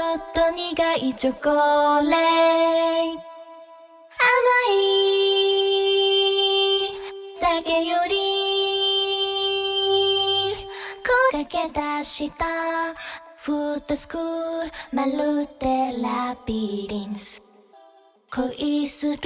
[0.00, 1.50] ちょっと苦いチョコ
[2.08, 3.20] レート。
[4.16, 4.32] 甘
[4.72, 4.80] い
[7.38, 8.14] だけより
[11.34, 12.46] 声かけ出した
[13.36, 17.42] フットスクールまるでラビリンス。
[18.30, 19.18] 恋する。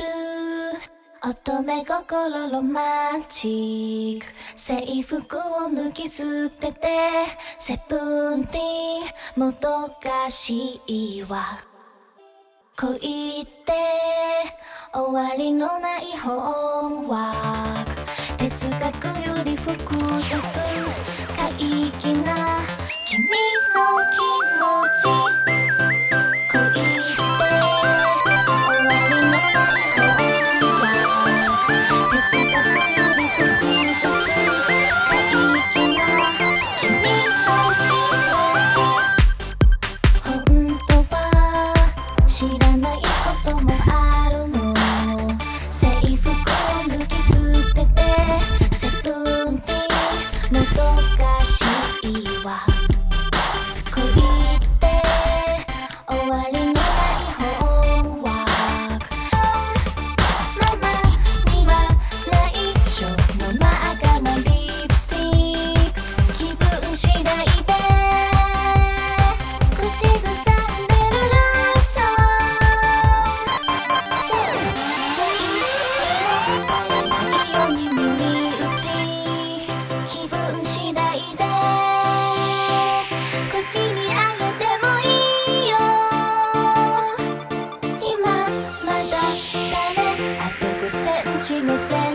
[1.26, 4.26] 乙女心ロマンチック
[4.60, 6.88] 制服を脱ぎ捨てて
[7.58, 11.40] セブンティーンもどかしいわ
[12.78, 13.72] 恋って
[14.92, 18.04] 終わりのないホームワーク。
[18.36, 21.13] 哲学より複雑。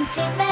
[0.10, 0.49] 姐妹。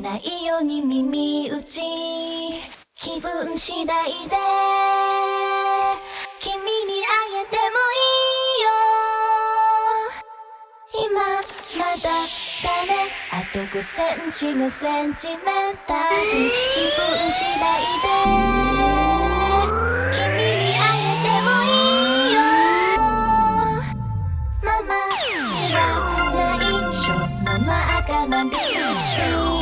[0.00, 1.80] ないように耳打ち。
[2.94, 4.36] 気分次第で
[6.40, 8.06] 君にあげてもい
[8.58, 8.68] いよ。
[11.10, 11.30] 今ま
[12.00, 12.08] だ
[12.62, 12.90] ダメ。
[13.32, 15.36] あと5センチのセンチメン
[15.86, 16.16] タル。
[16.72, 17.70] 気分次第
[18.02, 18.14] で
[20.12, 20.22] 君
[20.56, 21.68] にあげてもい
[22.30, 22.38] いよ。
[24.62, 24.90] ママ
[25.56, 25.76] 知ら
[26.30, 26.40] な
[26.88, 26.92] い。
[26.92, 27.12] しょ
[27.44, 28.52] ママ赤なビー
[29.58, 29.61] チ。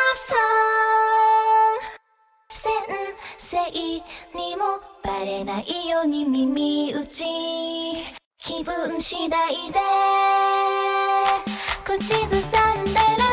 [3.37, 7.23] 生にもバレないように耳打ち。
[8.39, 9.79] 気分次第で
[11.85, 13.30] 口ずさんでる。